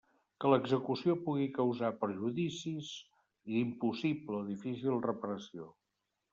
Que 0.43 0.49
l'execució 0.51 1.15
pugui 1.27 1.45
causar 1.57 1.91
perjudicis 2.05 2.91
d'impossible 3.53 4.41
o 4.43 4.51
difícil 4.51 5.01
reparació. 5.09 5.73